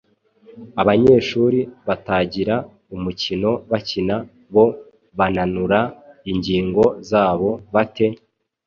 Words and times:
Abanyeshuri 0.81 1.59
batagira 1.87 2.55
umukino 2.95 3.49
bakina, 3.71 4.15
bo 4.53 4.65
bananura 5.17 5.79
ingingo 6.31 6.83
zabo 7.09 7.49
bate? 7.73 8.05